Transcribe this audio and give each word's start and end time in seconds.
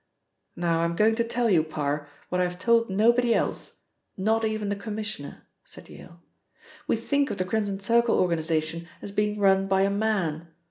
"Now, 0.55 0.79
I'm 0.79 0.95
going 0.95 1.13
to 1.13 1.23
tell 1.23 1.47
you, 1.47 1.61
Parr, 1.63 2.09
what 2.29 2.41
I 2.41 2.45
have 2.45 2.57
told 2.57 2.89
nobody 2.89 3.35
else, 3.35 3.83
not 4.17 4.43
even 4.43 4.69
the 4.69 4.75
Commissioner," 4.75 5.43
said 5.63 5.89
Yale. 5.89 6.19
"We 6.87 6.95
think 6.95 7.29
of 7.29 7.37
the 7.37 7.45
Crimson 7.45 7.79
Circle 7.79 8.17
organisation 8.19 8.87
as 9.03 9.11
being 9.11 9.37
run 9.39 9.67
by 9.67 9.81
a 9.83 9.91
man. 9.91 10.47